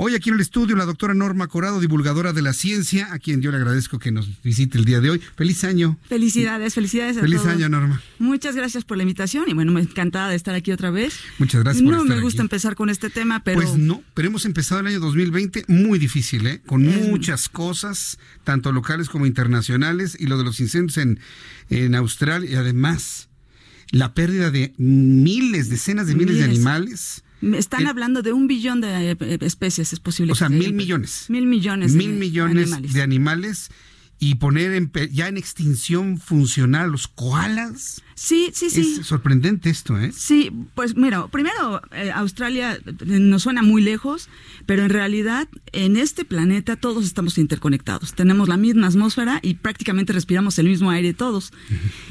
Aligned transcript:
Hoy 0.00 0.14
aquí 0.14 0.28
en 0.28 0.36
el 0.36 0.40
estudio 0.40 0.76
la 0.76 0.84
doctora 0.84 1.12
Norma 1.12 1.48
Corado, 1.48 1.80
divulgadora 1.80 2.32
de 2.32 2.40
la 2.40 2.52
ciencia, 2.52 3.12
a 3.12 3.18
quien 3.18 3.42
yo 3.42 3.50
le 3.50 3.56
agradezco 3.56 3.98
que 3.98 4.12
nos 4.12 4.40
visite 4.44 4.78
el 4.78 4.84
día 4.84 5.00
de 5.00 5.10
hoy. 5.10 5.20
Feliz 5.36 5.64
año. 5.64 5.98
Felicidades, 6.08 6.74
felicidades 6.74 7.16
a 7.16 7.20
Feliz 7.20 7.40
todos. 7.42 7.52
año, 7.52 7.68
Norma. 7.68 8.00
Muchas 8.20 8.54
gracias 8.54 8.84
por 8.84 8.96
la 8.96 9.02
invitación 9.02 9.46
y 9.48 9.54
bueno, 9.54 9.72
me 9.72 9.80
encantada 9.80 10.28
de 10.30 10.36
estar 10.36 10.54
aquí 10.54 10.70
otra 10.70 10.92
vez. 10.92 11.18
Muchas 11.38 11.64
gracias 11.64 11.82
por 11.82 11.92
No 11.94 12.02
estar 12.02 12.16
me 12.16 12.22
gusta 12.22 12.42
aquí. 12.42 12.44
empezar 12.46 12.76
con 12.76 12.90
este 12.90 13.10
tema, 13.10 13.42
pero 13.42 13.60
Pues 13.60 13.76
no, 13.76 14.04
pero 14.14 14.28
hemos 14.28 14.44
empezado 14.44 14.80
el 14.82 14.86
año 14.86 15.00
2020 15.00 15.64
muy 15.66 15.98
difícil, 15.98 16.46
¿eh? 16.46 16.62
Con 16.64 16.88
Es- 16.88 17.08
muchas 17.08 17.48
cosas, 17.48 18.20
tanto 18.44 18.70
locales 18.70 19.08
como 19.08 19.26
internacionales, 19.26 20.16
y 20.20 20.26
lo 20.28 20.38
de 20.38 20.44
los 20.44 20.60
incendios 20.60 20.96
en, 20.98 21.18
en 21.70 21.96
Australia, 21.96 22.48
y 22.48 22.54
además 22.54 23.30
la 23.90 24.14
pérdida 24.14 24.52
de 24.52 24.74
miles, 24.78 25.68
decenas 25.70 26.06
de 26.06 26.14
miles, 26.14 26.36
de 26.38 26.44
animales. 26.44 27.24
Me 27.40 27.58
están 27.58 27.82
el- 27.82 27.86
hablando 27.88 28.22
de 28.22 28.32
un 28.32 28.46
billón 28.46 28.80
de 28.80 29.12
eh, 29.12 29.38
especies, 29.42 29.92
es 29.92 30.00
posible. 30.00 30.32
O 30.32 30.34
sea, 30.34 30.48
mil 30.48 30.72
millones. 30.72 31.26
Mil 31.28 31.46
millones. 31.46 31.92
Mil 31.94 32.12
de 32.12 32.18
millones 32.18 32.62
animales. 32.72 32.92
de 32.92 33.02
animales 33.02 33.70
y 34.20 34.36
poner 34.36 34.72
en 34.72 34.90
ya 35.12 35.28
en 35.28 35.36
extinción 35.36 36.18
funcional 36.18 36.90
los 36.90 37.06
koalas. 37.06 38.02
Sí, 38.16 38.50
sí, 38.52 38.68
sí. 38.68 38.96
Es 38.98 39.06
sorprendente 39.06 39.70
esto, 39.70 39.96
¿eh? 39.96 40.10
Sí, 40.12 40.50
pues 40.74 40.96
mira, 40.96 41.28
primero 41.28 41.80
eh, 41.92 42.10
Australia 42.10 42.74
eh, 42.74 42.82
nos 43.06 43.44
suena 43.44 43.62
muy 43.62 43.80
lejos, 43.80 44.28
pero 44.66 44.82
en 44.82 44.90
realidad 44.90 45.48
en 45.70 45.96
este 45.96 46.24
planeta 46.24 46.74
todos 46.74 47.04
estamos 47.04 47.38
interconectados. 47.38 48.14
Tenemos 48.14 48.48
la 48.48 48.56
misma 48.56 48.88
atmósfera 48.88 49.38
y 49.40 49.54
prácticamente 49.54 50.12
respiramos 50.12 50.58
el 50.58 50.66
mismo 50.66 50.90
aire 50.90 51.14
todos. 51.14 51.52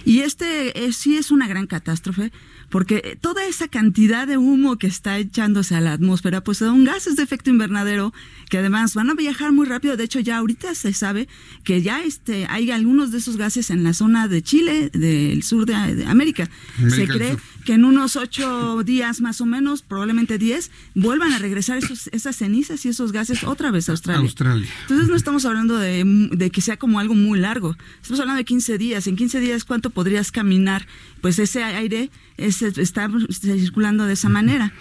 Y 0.06 0.20
este 0.20 0.86
eh, 0.86 0.94
sí 0.94 1.18
es 1.18 1.30
una 1.30 1.48
gran 1.50 1.68
catástrofe 1.68 2.32
porque 2.70 3.18
toda 3.22 3.46
esa 3.46 3.68
cantidad 3.68 4.28
de 4.28 4.38
humo 4.38 4.78
que 4.78 4.88
está 4.88 5.18
echándose 5.18 5.76
a 5.76 5.82
la 5.82 5.94
atmósfera, 5.94 6.42
pues 6.44 6.60
son 6.60 6.84
gases 6.84 7.16
de 7.16 7.24
efecto 7.24 7.50
invernadero 7.50 8.14
que 8.50 8.58
además 8.58 8.94
van 8.94 9.10
a 9.10 9.14
viajar 9.14 9.52
muy 9.52 9.66
rápido. 9.66 9.96
De 9.98 10.04
hecho, 10.04 10.20
ya 10.20 10.38
ahorita 10.38 10.76
se 10.76 10.94
sabe 10.94 11.28
que 11.64 11.82
ya 11.82 11.97
este, 12.04 12.46
hay 12.50 12.72
algunos 12.72 13.12
de 13.12 13.18
esos 13.20 13.38
gases 13.38 13.70
en 13.70 13.84
la 13.84 13.94
zona 13.94 14.28
de 14.28 14.42
Chile, 14.42 14.90
del 14.94 15.44
sur 15.44 15.66
de, 15.66 15.74
de 15.96 16.06
América. 16.06 16.50
América 16.78 16.96
se 16.96 17.08
cree 17.08 17.38
que 17.66 17.74
en 17.74 17.84
unos 17.86 18.16
ocho 18.16 18.84
días 18.84 19.20
más 19.22 19.42
o 19.42 19.46
menos, 19.46 19.82
probablemente 19.82 20.38
diez, 20.38 20.72
vuelvan 20.96 21.34
a 21.34 21.40
regresar 21.40 21.78
esos, 21.78 22.08
esas 22.14 22.36
cenizas 22.36 22.86
y 22.86 22.90
esos 22.90 23.12
gases 23.12 23.44
otra 23.44 23.72
vez 23.72 23.90
a 23.90 23.92
Australia. 23.94 24.22
Australia. 24.22 24.68
Entonces 24.84 25.08
no 25.10 25.16
estamos 25.16 25.46
hablando 25.46 25.78
de, 25.78 26.30
de 26.32 26.50
que 26.50 26.62
sea 26.62 26.78
como 26.78 27.00
algo 27.00 27.14
muy 27.16 27.40
largo. 27.40 27.76
Estamos 28.02 28.20
hablando 28.22 28.38
de 28.38 28.46
15 28.46 28.78
días. 28.78 29.08
En 29.08 29.16
15 29.16 29.40
días, 29.40 29.66
¿cuánto 29.66 29.90
podrías 29.90 30.32
caminar? 30.32 30.88
Pues 31.22 31.40
ese 31.40 31.64
aire 31.64 32.10
es- 32.38 32.62
está 32.62 33.10
circulando 33.42 34.06
de 34.06 34.14
esa 34.14 34.30
manera. 34.30 34.74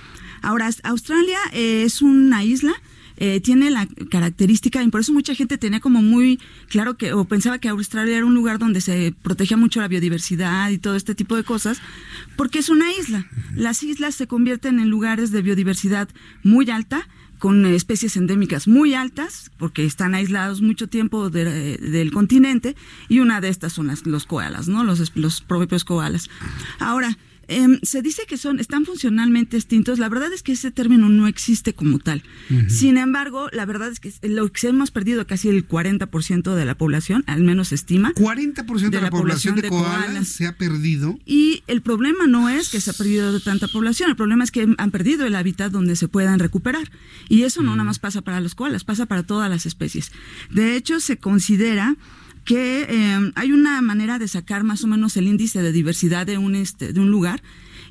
Ahora, 0.43 0.71
Australia 0.85 1.39
eh, 1.53 1.83
es 1.85 2.03
una 2.03 2.45
isla. 2.45 2.73
Eh, 3.17 3.41
tiene 3.41 3.71
la 3.71 3.87
característica, 4.11 4.83
y 4.83 4.89
por 4.89 5.01
eso 5.01 5.13
mucha 5.13 5.35
gente 5.35 5.59
tenía 5.59 5.81
como 5.81 6.03
muy 6.03 6.39
claro 6.69 6.97
que, 6.97 7.13
o 7.13 7.25
pensaba 7.25 7.59
que 7.59 7.69
Australia 7.69 8.17
era 8.17 8.27
un 8.27 8.35
lugar 8.35 8.59
donde 8.59 8.81
se 8.81 9.15
protegía 9.23 9.57
mucho 9.57 9.81
la 9.81 9.89
biodiversidad 9.89 10.71
y 10.71 10.79
todo 10.79 10.97
este 10.97 11.15
tipo 11.15 11.37
de 11.37 11.45
cosas, 11.45 11.81
porque 12.37 12.59
es 12.59 12.69
una 12.69 12.91
isla. 12.93 13.27
Las 13.55 13.83
islas 13.83 14.15
se 14.15 14.27
convierten 14.27 14.81
en 14.81 14.89
lugares 14.89 15.31
de 15.31 15.43
biodiversidad 15.43 16.09
muy 16.43 16.71
alta, 16.71 17.09
con 17.39 17.67
especies 17.67 18.17
endémicas 18.17 18.67
muy 18.67 18.95
altas, 18.95 19.51
porque 19.59 19.85
están 19.85 20.15
aislados 20.15 20.63
mucho 20.63 20.87
tiempo 20.89 21.29
de- 21.29 21.77
del 21.77 22.11
continente, 22.11 22.75
y 23.11 23.19
una 23.19 23.43
de 23.43 23.51
estas 23.51 23.75
son 23.75 23.89
las, 23.89 24.07
los 24.07 24.25
koalas, 24.25 24.69
¿no? 24.69 24.85
Los, 24.85 25.15
los 25.15 25.43
propios 25.43 25.85
koalas. 25.85 26.31
Ahora, 26.79 27.19
em, 27.49 27.79
se 27.83 28.03
dice 28.03 28.23
que 28.29 28.37
son, 28.37 28.61
están 28.61 28.85
funcionalmente 28.85 29.57
extintos. 29.57 29.99
La 29.99 30.09
verdad 30.09 30.33
es 30.33 30.43
que 30.43 30.53
ese 30.53 30.71
término 30.71 31.09
no 31.09 31.27
existe 31.27 31.75
como 31.75 31.99
tal. 31.99 32.23
Sin 32.69 32.97
embargo, 32.99 33.49
la 33.53 33.65
verdad 33.67 33.91
es 33.91 34.01
que 34.01 34.13
lo 34.29 34.51
que 34.51 34.69
hemos 34.69 34.91
perdido 34.91 35.27
casi 35.27 35.49
el 35.49 35.67
40% 35.69 36.55
de 36.55 36.65
la 36.65 36.77
población, 36.77 37.25
al 37.27 37.43
menos 37.43 37.69
se 37.69 37.75
estima. 37.77 38.13
40% 38.15 38.91
de, 38.91 39.01
la, 39.01 39.11
población 39.11 39.57
de, 39.57 39.69
koalas, 39.69 40.05
koalas. 40.05 40.29
se 40.29 40.47
ha 40.47 40.57
perdido. 40.57 41.19
Y 41.25 41.63
el 41.67 41.83
problema 41.83 42.27
no 42.27 42.49
es 42.49 42.69
que 42.69 42.81
se 42.81 42.91
ha 42.91 42.95
perdido 42.95 43.33
de 43.33 43.41
tanta 43.41 43.69
población, 43.69 44.11
el 44.11 44.17
problema 44.17 44.45
es 44.45 44.51
que 44.51 44.75
han 44.77 44.91
perdido 44.91 45.27
el 45.27 45.35
hábitat 45.35 45.73
donde 45.73 45.97
se 45.97 46.09
puedan 46.09 46.39
recuperar. 46.39 46.91
Y 47.29 47.43
eso 47.43 47.63
no 47.63 47.73
nada 47.73 47.85
más 47.85 47.99
pasa 47.99 48.23
para 48.23 48.41
los 48.41 48.55
koalas, 48.55 48.85
pasa 48.85 49.07
para 49.07 49.23
todas 49.23 49.51
las 49.51 49.67
especies. 49.67 50.13
De 50.51 50.77
hecho, 50.77 51.01
se 51.01 51.19
considera 51.19 51.97
que 52.47 52.87
eh, 52.89 53.33
hay 53.35 53.53
una 53.53 53.83
manera 53.83 54.19
de 54.19 54.29
sacar 54.29 54.65
más 54.65 54.83
o 54.85 54.87
menos 54.87 55.17
el 55.17 55.27
índice 55.27 55.61
de 55.63 55.73
diversidad 55.73 56.25
de 56.25 56.39
un, 56.39 56.55
este, 56.55 56.95
de 56.95 57.01
un 57.01 57.11
lugar. 57.11 57.43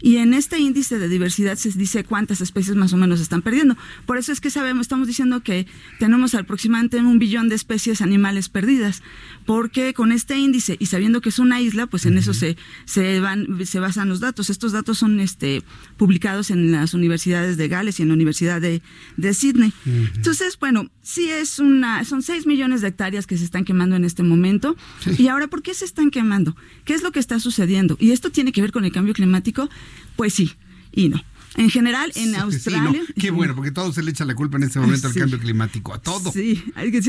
Y 0.02 0.18
en 0.18 0.34
este 0.34 0.60
índice 0.60 1.00
de 1.00 1.10
diversidad 1.10 1.56
se 1.56 1.70
dice 1.72 2.04
cuántas 2.04 2.40
especies 2.42 2.76
más 2.76 2.94
o 2.94 2.98
menos 2.98 3.20
están 3.20 3.42
perdiendo. 3.42 3.76
Por 4.06 4.18
eso 4.18 4.32
es 4.32 4.40
que 4.40 4.50
sabemos, 4.50 4.82
estamos 4.82 5.08
diciendo 5.08 5.42
que 5.42 5.68
tenemos 6.00 6.36
aproximadamente 6.36 6.98
un 6.98 7.20
billón 7.20 7.50
de 7.50 7.56
especies 7.56 8.02
animales 8.02 8.50
perdidas. 8.50 9.04
Porque 9.46 9.94
con 9.94 10.12
este 10.12 10.38
índice 10.38 10.78
y 10.80 10.86
sabiendo 10.88 11.22
que 11.22 11.30
es 11.30 11.40
una 11.40 11.60
isla, 11.60 11.88
pues 11.88 12.06
en 12.06 12.18
eso 12.18 12.34
se, 12.34 12.56
se 12.86 13.20
van, 13.20 13.48
se 13.66 13.80
basan 13.80 14.10
los 14.10 14.20
datos. 14.20 14.50
Estos 14.50 14.72
datos 14.72 14.98
son 14.98 15.20
este, 15.20 15.64
publicados 15.98 16.50
en 16.50 16.72
las 16.72 16.94
universidades 16.94 17.58
de 17.58 17.68
Gales 17.68 18.00
y 18.00 18.04
en 18.04 18.10
la 18.10 18.14
Universidad 18.14 18.62
de, 18.62 18.82
de 19.18 19.34
Sydney. 19.34 19.74
Entonces, 20.16 20.58
bueno, 20.60 20.90
sí 21.06 21.30
es 21.30 21.60
una, 21.60 22.04
son 22.04 22.24
6 22.24 22.48
millones 22.48 22.82
de 22.82 22.90
hectáreas 22.90 23.28
que 23.28 23.38
se 23.38 23.46
están 23.46 23.64
quemando 23.64 23.96
en 23.96 24.04
este 24.04 24.24
momento. 24.24 24.76
Y 25.18 25.28
ahora, 25.28 25.48
¿por 25.48 25.62
qué 25.62 25.74
se 25.74 25.86
están 25.86 26.10
quemando? 26.10 26.56
¿Qué 26.84 26.94
es 26.94 27.04
lo 27.04 27.12
que 27.12 27.20
está 27.20 27.40
sucediendo? 27.40 27.96
¿Y 28.00 28.12
esto 28.12 28.32
tiene 28.32 28.52
que 28.52 28.62
ver 28.62 28.72
con 28.72 28.84
el 28.84 28.92
cambio 28.92 29.14
climático? 29.14 29.70
Pues 30.16 30.34
sí 30.34 30.52
y 30.96 31.10
no. 31.10 31.22
En 31.58 31.70
general, 31.70 32.12
en 32.16 32.24
Sí, 32.26 32.30
sí, 32.32 32.36
Australia. 32.36 32.82
no, 33.02 33.06
Qué 33.18 33.32
bueno, 33.32 33.56
porque 33.56 33.72
todo 33.72 33.92
se 33.94 34.04
le 34.04 34.12
echa 34.12 34.26
la 34.26 34.36
culpa 34.36 34.58
en 34.58 34.64
este 34.64 34.80
momento 34.80 35.08
al 35.08 35.14
Sí. 35.14 35.20
cambio 35.20 35.40
climático, 35.40 35.94
a 35.94 36.00
todo. 36.02 36.32
Sí, 36.32 36.64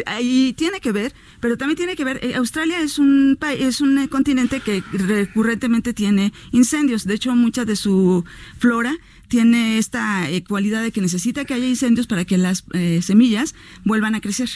ahí 0.06 0.52
tiene 0.56 0.80
que 0.80 0.92
ver, 0.92 1.14
pero 1.40 1.56
también 1.56 1.76
tiene 1.76 1.96
que 1.96 2.04
ver, 2.04 2.20
eh, 2.22 2.34
Australia 2.36 2.80
es 2.80 2.98
un 2.98 3.36
pa- 3.40 3.52
es 3.52 3.80
un 3.80 3.98
eh, 3.98 4.08
continente 4.08 4.60
que 4.60 4.82
recurrentemente 4.92 5.92
tiene 5.92 6.32
incendios, 6.52 7.04
de 7.04 7.14
hecho 7.14 7.34
mucha 7.34 7.64
de 7.64 7.76
su 7.76 8.24
flora 8.58 8.94
tiene 9.28 9.78
esta 9.78 10.30
eh, 10.30 10.44
cualidad 10.44 10.84
de 10.84 10.92
que 10.92 11.00
necesita 11.00 11.44
que 11.44 11.52
haya 11.54 11.66
incendios 11.66 12.06
para 12.06 12.24
que 12.24 12.38
las 12.38 12.62
eh, 12.74 13.00
semillas 13.02 13.56
vuelvan 13.84 14.14
a 14.14 14.20
crecer. 14.20 14.48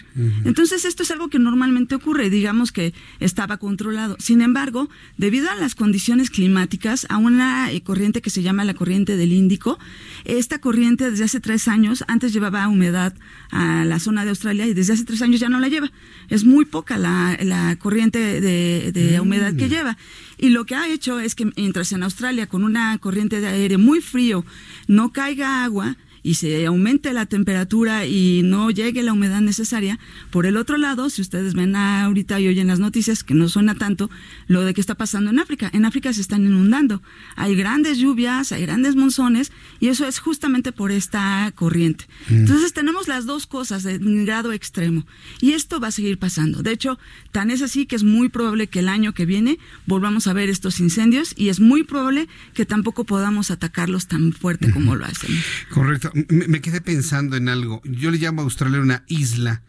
Entonces 0.44 0.84
esto 0.84 1.02
es 1.02 1.10
algo 1.10 1.26
que 1.28 1.40
normalmente 1.40 1.96
ocurre, 1.96 2.30
digamos 2.30 2.70
que 2.70 2.94
estaba 3.18 3.56
controlado. 3.56 4.14
Sin 4.20 4.42
embargo, 4.42 4.88
debido 5.18 5.50
a 5.50 5.56
las 5.56 5.74
condiciones 5.74 6.30
climáticas, 6.30 7.04
a 7.08 7.16
una 7.16 7.72
eh, 7.72 7.82
corriente 7.82 8.22
que 8.22 8.30
se 8.30 8.42
llama 8.44 8.64
la 8.64 8.74
corriente 8.74 9.16
del 9.16 9.32
Índico, 9.32 9.76
esta 10.24 10.60
corriente 10.60 11.10
desde 11.10 11.24
hace 11.24 11.40
tres 11.40 11.68
años, 11.68 12.04
antes 12.08 12.32
llevaba 12.32 12.68
humedad 12.68 13.14
a 13.50 13.84
la 13.84 13.98
zona 13.98 14.24
de 14.24 14.30
Australia 14.30 14.66
y 14.66 14.74
desde 14.74 14.92
hace 14.92 15.04
tres 15.04 15.22
años 15.22 15.40
ya 15.40 15.48
no 15.48 15.58
la 15.60 15.68
lleva. 15.68 15.90
Es 16.28 16.44
muy 16.44 16.64
poca 16.64 16.98
la, 16.98 17.38
la 17.42 17.76
corriente 17.76 18.40
de, 18.40 18.92
de 18.92 19.20
humedad 19.20 19.54
que 19.54 19.68
lleva. 19.68 19.96
Y 20.38 20.50
lo 20.50 20.64
que 20.64 20.74
ha 20.74 20.88
hecho 20.88 21.20
es 21.20 21.34
que 21.34 21.50
mientras 21.56 21.92
en 21.92 22.02
Australia 22.02 22.46
con 22.46 22.64
una 22.64 22.96
corriente 22.98 23.40
de 23.40 23.48
aire 23.48 23.76
muy 23.76 24.00
frío 24.00 24.44
no 24.86 25.12
caiga 25.12 25.64
agua, 25.64 25.96
y 26.22 26.34
se 26.34 26.66
aumente 26.66 27.12
la 27.12 27.26
temperatura 27.26 28.06
y 28.06 28.42
no 28.44 28.70
llegue 28.70 29.02
la 29.02 29.12
humedad 29.12 29.40
necesaria. 29.40 29.98
Por 30.30 30.46
el 30.46 30.56
otro 30.56 30.76
lado, 30.76 31.10
si 31.10 31.22
ustedes 31.22 31.54
ven 31.54 31.76
ahorita 31.76 32.40
y 32.40 32.48
oyen 32.48 32.66
las 32.66 32.78
noticias, 32.78 33.24
que 33.24 33.34
no 33.34 33.48
suena 33.48 33.74
tanto, 33.74 34.10
lo 34.46 34.62
de 34.62 34.74
que 34.74 34.80
está 34.80 34.94
pasando 34.94 35.30
en 35.30 35.38
África. 35.38 35.70
En 35.72 35.84
África 35.84 36.12
se 36.12 36.20
están 36.20 36.44
inundando. 36.44 37.02
Hay 37.36 37.54
grandes 37.54 37.98
lluvias, 37.98 38.52
hay 38.52 38.62
grandes 38.62 38.96
monzones, 38.96 39.52
y 39.78 39.88
eso 39.88 40.06
es 40.06 40.18
justamente 40.18 40.72
por 40.72 40.92
esta 40.92 41.52
corriente. 41.54 42.06
Entonces 42.28 42.72
tenemos 42.72 43.08
las 43.08 43.26
dos 43.26 43.46
cosas 43.46 43.84
en 43.86 44.24
grado 44.24 44.52
extremo. 44.52 45.06
Y 45.40 45.52
esto 45.52 45.80
va 45.80 45.88
a 45.88 45.92
seguir 45.92 46.18
pasando. 46.18 46.62
De 46.62 46.72
hecho, 46.72 46.98
tan 47.32 47.50
es 47.50 47.62
así 47.62 47.86
que 47.86 47.96
es 47.96 48.04
muy 48.04 48.28
probable 48.28 48.66
que 48.66 48.80
el 48.80 48.88
año 48.88 49.14
que 49.14 49.26
viene 49.26 49.58
volvamos 49.86 50.26
a 50.26 50.32
ver 50.32 50.48
estos 50.48 50.80
incendios 50.80 51.34
y 51.36 51.48
es 51.48 51.60
muy 51.60 51.84
probable 51.84 52.28
que 52.54 52.66
tampoco 52.66 53.04
podamos 53.04 53.50
atacarlos 53.50 54.06
tan 54.06 54.32
fuerte 54.32 54.70
como 54.70 54.96
lo 54.96 55.04
hacemos. 55.04 55.40
Correcto. 55.70 56.09
Me, 56.14 56.46
me 56.48 56.60
quedé 56.60 56.80
pensando 56.80 57.36
en 57.36 57.48
algo. 57.48 57.82
Yo 57.84 58.10
le 58.10 58.18
llamo 58.18 58.40
a 58.42 58.44
Australia 58.44 58.80
una 58.80 59.04
isla 59.08 59.62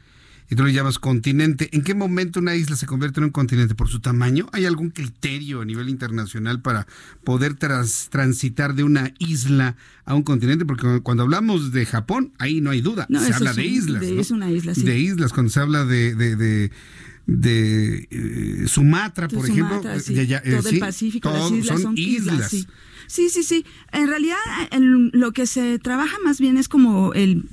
y 0.51 0.55
tú 0.55 0.65
le 0.65 0.73
llamas 0.73 0.99
continente. 0.99 1.69
¿En 1.71 1.81
qué 1.81 1.95
momento 1.95 2.41
una 2.41 2.55
isla 2.55 2.75
se 2.75 2.85
convierte 2.85 3.21
en 3.21 3.23
un 3.23 3.29
continente? 3.29 3.73
¿Por 3.73 3.87
su 3.87 4.01
tamaño? 4.01 4.47
¿Hay 4.51 4.65
algún 4.65 4.89
criterio 4.89 5.61
a 5.61 5.65
nivel 5.65 5.87
internacional 5.87 6.61
para 6.61 6.87
poder 7.23 7.53
transitar 7.55 8.75
de 8.75 8.83
una 8.83 9.13
isla 9.17 9.77
a 10.03 10.13
un 10.13 10.23
continente? 10.23 10.65
Porque 10.65 10.99
cuando 11.03 11.23
hablamos 11.23 11.71
de 11.71 11.85
Japón, 11.85 12.33
ahí 12.37 12.59
no 12.59 12.69
hay 12.69 12.81
duda. 12.81 13.07
se 13.09 13.33
habla 13.33 13.53
de 13.53 13.65
islas. 13.65 14.03
Es 14.03 14.29
una 14.29 14.51
isla, 14.51 14.75
sí. 14.75 14.83
De 14.83 14.99
islas, 14.99 15.31
cuando 15.31 15.53
se 15.53 15.61
habla 15.61 15.85
de, 15.85 16.15
de, 16.15 18.07
eh, 18.11 18.65
Sumatra, 18.67 19.29
por 19.29 19.49
ejemplo, 19.49 19.79
todo 19.79 20.69
el 20.69 20.79
Pacífico, 20.79 21.31
las 21.31 21.49
islas 21.49 21.81
son, 21.81 21.97
islas. 21.97 22.49
sí. 22.49 22.67
Sí, 23.07 23.29
sí, 23.29 23.43
sí. 23.43 23.65
En 23.91 24.07
realidad, 24.07 24.37
lo 24.79 25.31
que 25.31 25.45
se 25.45 25.79
trabaja 25.79 26.17
más 26.23 26.39
bien 26.39 26.57
es 26.57 26.67
como 26.67 27.13
el 27.13 27.45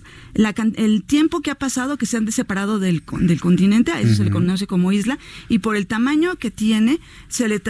el 0.77 1.03
tiempo 1.03 1.41
que 1.41 1.51
ha 1.51 1.57
pasado 1.57 1.97
que 1.97 2.07
se 2.07 2.17
han 2.17 2.31
separado 2.31 2.79
del, 2.79 3.03
del 3.21 3.41
continente, 3.41 3.91
a 3.91 4.01
eso 4.01 4.15
se 4.15 4.25
le 4.25 4.31
conoce 4.31 4.67
como 4.67 4.93
isla, 4.93 5.19
y 5.49 5.59
por 5.59 5.77
el 5.77 5.87
tamaño 5.87 6.37
que 6.37 6.51
tiene, 6.51 7.01
se 7.29 7.49
le 7.49 7.61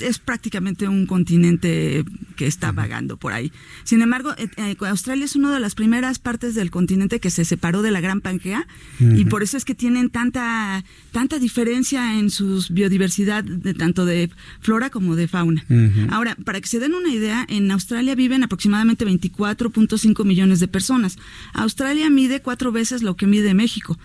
es 0.00 0.18
prácticamente 0.18 0.88
un 0.88 1.06
continente 1.06 2.04
que 2.34 2.46
está 2.46 2.72
vagando 2.72 3.16
por 3.16 3.32
ahí. 3.32 3.52
Sin 3.84 4.02
embargo, 4.02 4.34
eh, 4.38 4.48
eh, 4.56 4.76
Australia 4.88 5.24
es 5.24 5.36
una 5.36 5.52
de 5.52 5.60
las 5.60 5.74
primeras 5.74 6.18
partes 6.18 6.54
del 6.54 6.70
continente 6.70 7.20
que 7.20 7.30
se 7.30 7.44
separó 7.44 7.82
de 7.82 7.90
la 7.92 8.00
Gran 8.00 8.20
Pangea, 8.20 8.66
y 8.98 9.24
por 9.26 9.42
eso 9.42 9.56
es 9.56 9.64
que 9.64 9.74
tienen 9.74 10.10
tanta, 10.10 10.84
tanta 11.12 11.38
diferencia 11.38 12.18
en 12.18 12.30
su 12.30 12.64
biodiversidad, 12.70 13.44
de, 13.44 13.74
tanto 13.74 14.04
de 14.04 14.30
flora 14.60 14.90
como 14.90 15.14
de 15.14 15.28
fauna. 15.28 15.64
Ahora, 16.10 16.36
para 16.44 16.60
que 16.60 16.66
se 16.66 16.80
den 16.80 16.94
una 16.94 17.10
idea, 17.10 17.25
en 17.48 17.70
Australia 17.70 18.14
viven 18.14 18.42
aproximadamente 18.42 19.06
24.5 19.06 20.24
millones 20.24 20.60
de 20.60 20.68
personas. 20.68 21.18
Australia 21.52 22.10
mide 22.10 22.40
cuatro 22.40 22.72
veces 22.72 23.02
lo 23.02 23.16
que 23.16 23.26
mide 23.26 23.54
México. 23.54 23.98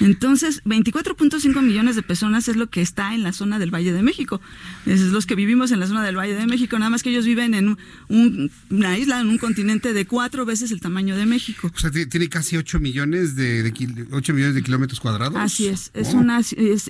Entonces, 0.00 0.62
24.5 0.64 1.62
millones 1.62 1.96
de 1.96 2.02
personas 2.02 2.48
es 2.48 2.56
lo 2.56 2.68
que 2.68 2.80
está 2.80 3.14
en 3.14 3.22
la 3.22 3.32
zona 3.32 3.58
del 3.58 3.74
Valle 3.74 3.92
de 3.92 4.02
México. 4.02 4.40
Es 4.86 5.00
los 5.00 5.26
que 5.26 5.34
vivimos 5.34 5.70
en 5.72 5.80
la 5.80 5.86
zona 5.86 6.02
del 6.02 6.16
Valle 6.16 6.34
de 6.34 6.46
México, 6.46 6.78
nada 6.78 6.90
más 6.90 7.02
que 7.02 7.10
ellos 7.10 7.24
viven 7.24 7.54
en 7.54 7.76
una 8.08 8.98
isla, 8.98 9.20
en 9.20 9.28
un 9.28 9.38
continente 9.38 9.92
de 9.92 10.06
cuatro 10.06 10.44
veces 10.44 10.70
el 10.70 10.80
tamaño 10.80 11.16
de 11.16 11.26
México. 11.26 11.70
O 11.74 11.78
sea, 11.78 11.90
tiene 11.90 12.28
casi 12.28 12.56
8 12.56 12.80
millones 12.80 13.36
de, 13.36 13.72
8 14.10 14.32
millones 14.34 14.54
de 14.54 14.62
kilómetros 14.62 15.00
cuadrados. 15.00 15.36
Así 15.36 15.66
es, 15.66 15.90
es 15.94 16.14
oh. 16.14 16.18
una 16.18 16.40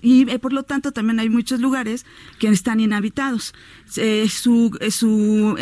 y 0.02 0.28
eh, 0.30 0.38
por 0.38 0.52
lo 0.52 0.62
tanto 0.62 0.92
también 0.92 1.20
hay 1.20 1.30
muchos 1.30 1.60
lugares 1.60 2.04
que 2.38 2.48
están 2.48 2.80
inhabitados. 2.80 3.54
Eh, 3.96 4.28
su 4.28 4.76
eh, 4.80 4.90
su 4.90 5.56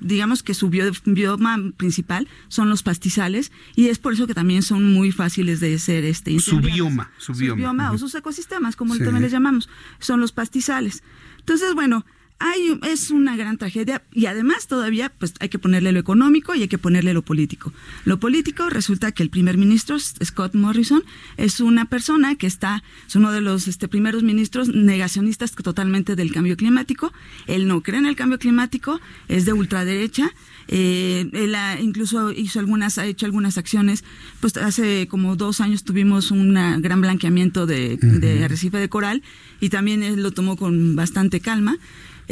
digamos 0.00 0.42
que 0.42 0.54
su 0.54 0.70
bioma 0.70 1.58
principal 1.76 2.28
son 2.48 2.68
los 2.68 2.82
pastizales 2.82 3.52
y 3.74 3.88
es 3.88 3.98
por 3.98 4.12
eso 4.12 4.26
que 4.26 4.34
también 4.34 4.62
son 4.62 4.92
muy 4.92 5.12
fáciles 5.12 5.60
de 5.60 5.78
ser 5.78 6.04
este 6.04 6.38
su 6.38 6.60
bioma, 6.60 7.10
su 7.18 7.32
bioma, 7.32 7.92
o 7.92 7.98
sus 7.98 8.14
ecosistemas, 8.14 8.76
como 8.76 8.96
también 8.96 9.22
les 9.22 9.32
llamamos, 9.32 9.68
son 9.98 10.20
los 10.20 10.32
pastizales. 10.32 11.02
Entonces, 11.38 11.74
bueno, 11.74 12.04
hay, 12.42 12.78
es 12.88 13.10
una 13.10 13.36
gran 13.36 13.56
tragedia 13.56 14.02
y 14.12 14.26
además 14.26 14.66
todavía 14.66 15.12
pues 15.18 15.34
hay 15.40 15.48
que 15.48 15.58
ponerle 15.58 15.92
lo 15.92 16.00
económico 16.00 16.54
y 16.54 16.62
hay 16.62 16.68
que 16.68 16.78
ponerle 16.78 17.14
lo 17.14 17.22
político. 17.22 17.72
Lo 18.04 18.18
político 18.18 18.68
resulta 18.68 19.12
que 19.12 19.22
el 19.22 19.30
primer 19.30 19.56
ministro 19.56 19.98
Scott 19.98 20.54
Morrison 20.54 21.02
es 21.36 21.60
una 21.60 21.84
persona 21.84 22.34
que 22.34 22.46
está 22.46 22.82
es 23.06 23.16
uno 23.16 23.30
de 23.32 23.40
los 23.40 23.68
este, 23.68 23.88
primeros 23.88 24.22
ministros 24.22 24.68
negacionistas 24.68 25.52
totalmente 25.52 26.16
del 26.16 26.32
cambio 26.32 26.56
climático. 26.56 27.12
Él 27.46 27.68
no 27.68 27.82
cree 27.82 28.00
en 28.00 28.06
el 28.06 28.16
cambio 28.16 28.38
climático, 28.38 29.00
es 29.28 29.44
de 29.44 29.52
ultraderecha 29.52 30.32
eh, 30.68 31.28
él 31.32 31.56
incluso 31.80 32.32
hizo 32.32 32.58
algunas, 32.58 32.98
ha 32.98 33.06
hecho 33.06 33.26
algunas 33.26 33.58
acciones. 33.58 34.04
Pues 34.40 34.56
hace 34.56 35.06
como 35.08 35.36
dos 35.36 35.60
años 35.60 35.84
tuvimos 35.84 36.30
un 36.30 36.54
gran 36.80 37.00
blanqueamiento 37.00 37.66
de, 37.66 37.96
de 37.96 38.44
arrecife 38.44 38.78
de 38.78 38.88
coral 38.88 39.22
y 39.60 39.68
también 39.68 40.02
él 40.02 40.22
lo 40.22 40.32
tomó 40.32 40.56
con 40.56 40.96
bastante 40.96 41.40
calma. 41.40 41.78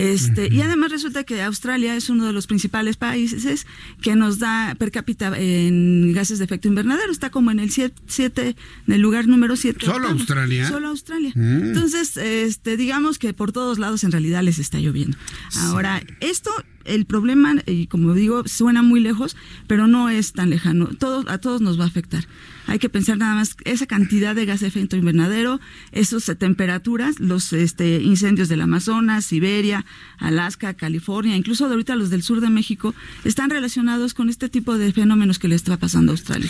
Este, 0.01 0.49
Y 0.51 0.63
además 0.63 0.91
resulta 0.91 1.25
que 1.25 1.43
Australia 1.43 1.95
es 1.95 2.09
uno 2.09 2.27
de 2.27 2.33
los 2.33 2.47
principales 2.47 2.97
países 2.97 3.67
que 4.01 4.17
nos 4.17 4.39
da 4.39 4.75
per 4.79 4.91
cápita 4.91 5.33
en 5.37 6.13
gases 6.13 6.39
de 6.39 6.47
efecto 6.47 6.69
invernadero. 6.69 7.13
Está 7.13 7.31
como 7.31 7.51
en 7.51 7.61
el 7.61 7.71
7, 7.71 8.57
en 8.87 8.95
el 8.95 9.01
lugar 9.01 9.27
número 9.27 9.57
7. 9.57 9.85
¿Solo 9.85 10.09
Australia? 10.09 10.69
Solo 10.69 10.89
Australia. 10.89 11.33
Mm. 11.35 11.63
Entonces, 11.65 12.17
este, 12.17 12.77
digamos 12.77 13.19
que 13.19 13.35
por 13.35 13.53
todos 13.53 13.79
lados 13.79 14.03
en 14.05 14.13
realidad 14.13 14.43
les 14.43 14.59
está 14.59 14.79
lloviendo. 14.79 15.19
Ahora, 15.57 16.03
esto 16.21 16.51
el 16.85 17.05
problema, 17.05 17.55
y 17.67 17.87
como 17.87 18.15
digo, 18.15 18.47
suena 18.47 18.83
muy 18.83 19.01
lejos, 19.01 19.37
pero 19.67 19.87
no 19.87 20.09
es 20.09 20.33
tan 20.33 20.51
lejano. 20.51 20.87
Todos, 20.87 21.27
a 21.29 21.39
todos 21.39 21.61
nos 21.61 21.79
va 21.79 21.85
a 21.85 21.89
afectar. 21.89 22.25
Hay 22.67 22.79
que 22.79 22.89
pensar 22.89 23.19
nada 23.19 23.35
más 23.35 23.57
esa 23.65 23.87
cantidad 23.87 24.35
de 24.35 24.47
gas 24.47 24.61
de 24.61 24.69
efecto 24.69 24.97
invernadero, 24.97 25.61
esas 25.93 26.25
temperaturas, 26.39 27.19
los 27.19 27.53
este, 27.53 28.01
incendios 28.01 28.49
del 28.49 28.61
Amazonas, 28.61 29.25
Siberia, 29.25 29.85
Alaska, 30.19 30.75
California, 30.75 31.37
incluso 31.37 31.67
ahorita 31.67 31.97
los 31.97 32.11
del 32.11 32.23
sur 32.23 32.41
de 32.41 32.51
México, 32.51 32.95
están 33.25 33.51
relacionados 33.51 34.15
con 34.15 34.29
este 34.29 34.49
tipo 34.49 34.79
de 34.79 34.93
fenómenos 34.93 35.39
que 35.39 35.49
le 35.49 35.57
está 35.57 35.77
pasando 35.79 36.13
a 36.13 36.15
Australia. 36.15 36.49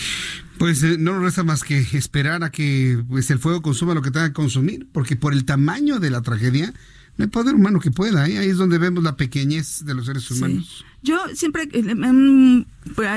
Pues 0.59 0.83
eh, 0.83 0.97
no 0.99 1.15
nos 1.15 1.23
resta 1.23 1.43
más 1.43 1.65
que 1.65 1.79
esperar 1.79 2.45
a 2.45 2.51
que 2.51 3.03
pues, 3.09 3.31
el 3.31 3.39
fuego 3.39 3.63
consuma 3.63 3.95
lo 3.95 4.03
que 4.03 4.11
tenga 4.11 4.29
que 4.29 4.35
consumir, 4.35 4.87
porque 4.93 5.17
por 5.17 5.33
el 5.33 5.47
tamaño 5.47 6.01
de 6.01 6.11
la 6.11 6.21
tragedia, 6.21 6.75
hay 7.23 7.29
poder 7.29 7.55
humano 7.55 7.81
que 7.81 7.91
pueda, 7.91 8.29
¿eh? 8.29 8.39
ahí 8.39 8.49
es 8.49 8.57
donde 8.57 8.79
vemos 8.79 9.03
la 9.03 9.17
pequeñez 9.17 9.85
de 9.85 9.95
los 9.95 10.07
seres 10.07 10.31
humanos. 10.31 10.85
Yo 11.03 11.19
siempre 11.35 11.69
eh, 11.73 12.65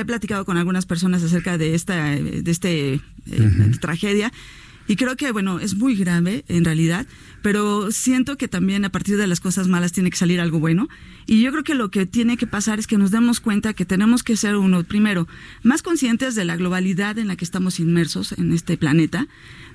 he 0.00 0.04
platicado 0.04 0.44
con 0.44 0.56
algunas 0.56 0.86
personas 0.86 1.22
acerca 1.22 1.58
de 1.58 1.74
esta 1.74 1.96
de 2.06 2.50
este 2.50 2.94
eh, 2.94 3.72
tragedia 3.80 4.32
y 4.86 4.96
creo 4.96 5.16
que 5.16 5.32
bueno 5.32 5.60
es 5.60 5.74
muy 5.74 5.96
grave 5.96 6.44
en 6.48 6.64
realidad, 6.64 7.06
pero 7.42 7.90
siento 7.90 8.36
que 8.36 8.48
también 8.48 8.84
a 8.84 8.90
partir 8.90 9.16
de 9.16 9.26
las 9.26 9.40
cosas 9.40 9.68
malas 9.68 9.92
tiene 9.92 10.10
que 10.10 10.16
salir 10.16 10.40
algo 10.40 10.60
bueno. 10.60 10.88
Y 11.26 11.42
yo 11.42 11.50
creo 11.52 11.64
que 11.64 11.74
lo 11.74 11.90
que 11.90 12.06
tiene 12.06 12.36
que 12.36 12.46
pasar 12.46 12.78
es 12.78 12.86
que 12.86 12.98
nos 12.98 13.10
demos 13.10 13.40
cuenta 13.40 13.72
que 13.72 13.84
tenemos 13.84 14.22
que 14.22 14.36
ser 14.36 14.56
uno 14.56 14.84
primero 14.84 15.26
más 15.62 15.82
conscientes 15.82 16.34
de 16.34 16.44
la 16.44 16.56
globalidad 16.56 17.18
en 17.18 17.28
la 17.28 17.36
que 17.36 17.44
estamos 17.44 17.80
inmersos 17.80 18.32
en 18.32 18.52
este 18.52 18.76
planeta, 18.76 19.26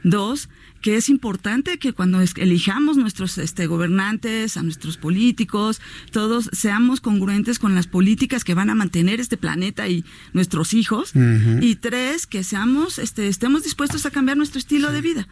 dos 0.04 0.50
que 0.82 0.96
es 0.96 1.10
importante 1.10 1.78
que 1.78 1.94
cuando 1.94 2.22
elijamos 2.22 2.98
nuestros 2.98 3.38
este, 3.38 3.68
gobernantes, 3.68 4.58
a 4.58 4.64
nuestros 4.64 4.98
políticos, 4.98 5.82
todos 6.12 6.50
seamos 6.54 7.02
congruentes 7.02 7.60
con 7.60 7.76
las 7.76 7.88
políticas 7.88 8.44
que 8.44 8.54
van 8.54 8.70
a 8.70 8.76
mantener 8.76 9.20
este 9.20 9.38
planeta 9.38 9.88
y 9.88 10.06
nuestros 10.34 10.74
hijos. 10.74 11.14
Y 11.62 11.76
tres, 11.76 12.28
que 12.28 12.44
seamos, 12.44 13.00
este, 13.00 13.28
estemos 13.28 13.64
dispuestos 13.64 14.06
a 14.06 14.12
cambiar 14.12 14.38
nuestro 14.38 14.60
estilo 14.60 14.92
de 14.92 14.99
vida. 15.02 15.28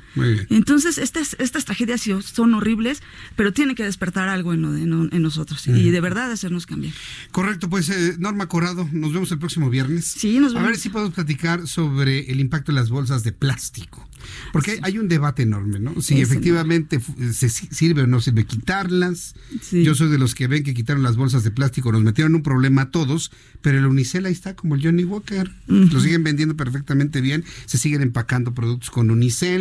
Entonces, 0.49 0.97
estas, 0.97 1.35
estas 1.39 1.65
tragedias 1.65 2.07
son 2.23 2.53
horribles, 2.53 3.01
pero 3.35 3.53
tiene 3.53 3.75
que 3.75 3.83
despertar 3.83 4.29
algo 4.29 4.53
en, 4.53 4.65
en, 4.65 5.21
nosotros 5.21 5.67
y 5.67 5.89
de 5.89 6.01
verdad 6.01 6.31
hacernos 6.31 6.65
cambiar. 6.65 6.93
Correcto, 7.31 7.69
pues 7.69 7.89
eh, 7.89 8.15
Norma 8.19 8.47
Corrado, 8.47 8.87
nos 8.91 9.13
vemos 9.13 9.31
el 9.31 9.39
próximo 9.39 9.69
viernes. 9.69 10.05
Sí, 10.05 10.39
nos 10.39 10.53
vemos. 10.53 10.67
A 10.67 10.71
ver 10.71 10.77
si 10.77 10.89
podemos 10.89 11.13
platicar 11.13 11.67
sobre 11.67 12.31
el 12.31 12.39
impacto 12.39 12.71
de 12.71 12.79
las 12.79 12.89
bolsas 12.89 13.23
de 13.23 13.31
plástico. 13.31 14.07
Porque 14.51 14.79
hay 14.81 14.97
un 14.97 15.07
debate 15.07 15.43
enorme, 15.43 15.79
¿no? 15.79 16.01
Si 16.01 16.21
efectivamente 16.21 16.99
se 17.33 17.49
sirve 17.49 18.03
o 18.03 18.07
no 18.07 18.19
sirve 18.19 18.45
quitarlas. 18.45 19.35
Yo 19.71 19.95
soy 19.95 20.09
de 20.09 20.17
los 20.17 20.35
que 20.35 20.47
ven 20.47 20.63
que 20.63 20.73
quitaron 20.73 21.03
las 21.03 21.15
bolsas 21.15 21.43
de 21.43 21.51
plástico, 21.51 21.91
nos 21.91 22.03
metieron 22.03 22.35
un 22.35 22.43
problema 22.43 22.83
a 22.83 22.91
todos, 22.91 23.31
pero 23.61 23.77
el 23.77 23.85
Unicel 23.85 24.25
ahí 24.25 24.33
está 24.33 24.55
como 24.55 24.75
el 24.75 24.83
Johnny 24.83 25.03
Walker. 25.03 25.51
Lo 25.67 25.99
siguen 25.99 26.23
vendiendo 26.23 26.55
perfectamente 26.55 27.21
bien, 27.21 27.43
se 27.65 27.77
siguen 27.77 28.01
empacando 28.01 28.53
productos 28.53 28.89
con 28.89 29.11
Unicel. 29.11 29.56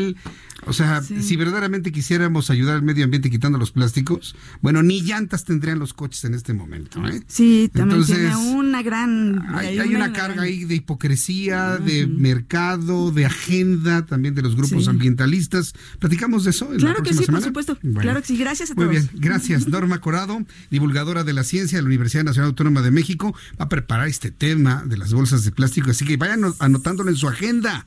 O 0.64 0.72
sea, 0.72 1.02
si 1.02 1.36
verdaderamente 1.36 1.92
quisiéramos 1.92 2.50
ayudar 2.50 2.76
al 2.76 2.82
medio 2.82 3.04
ambiente 3.04 3.30
quitando 3.30 3.58
los 3.58 3.72
plásticos, 3.72 4.34
bueno, 4.62 4.82
ni 4.82 5.02
llantas 5.02 5.44
tendrían 5.44 5.78
los 5.78 5.92
coches 5.92 6.24
en 6.24 6.34
este 6.34 6.54
momento. 6.54 7.06
¿eh? 7.06 7.22
Sí, 7.28 7.70
también 7.72 8.04
tiene 8.04 8.34
una 8.36 8.82
gran... 8.82 9.44
Hay, 9.54 9.78
una, 9.94 10.12
carga 10.12 10.42
ahí 10.42 10.64
de 10.64 10.76
hipocresía, 10.76 11.76
de 11.76 12.06
mercado, 12.06 13.12
de 13.12 13.26
agenda, 13.26 14.06
también 14.06 14.34
de 14.34 14.42
los 14.42 14.56
grupos 14.56 14.88
ambientalistas. 14.88 15.74
Platicamos 15.98 16.44
de 16.44 16.50
eso. 16.50 16.72
En 16.72 16.78
claro 16.78 17.02
que 17.02 17.12
sí, 17.12 17.26
por 17.26 17.42
supuesto. 17.42 17.78
claro 18.00 18.20
que 18.20 18.26
sí. 18.26 18.36
Gracias 18.36 18.70
a 18.70 18.74
todos. 18.74 18.86
Muy 18.86 18.96
bien, 18.96 19.10
gracias. 19.14 19.68
Norma 19.68 20.00
Corado, 20.00 20.44
divulgadora 20.70 21.22
de 21.22 21.32
la 21.32 21.44
ciencia 21.44 21.78
de 21.78 21.82
la 21.82 21.88
Universidad 21.88 22.24
Nacional 22.24 22.48
Autónoma 22.48 22.82
de 22.82 22.90
México, 22.90 23.34
va 23.60 23.66
a 23.66 23.68
preparar 23.68 24.08
este 24.08 24.30
tema 24.30 24.84
de 24.86 24.96
las 24.96 25.12
bolsas 25.12 25.44
de 25.44 25.52
plástico, 25.52 25.90
así 25.90 26.04
que 26.04 26.16
vayan 26.16 26.40
anotándolo 26.58 27.10
en 27.10 27.16
su 27.16 27.28
agenda. 27.28 27.86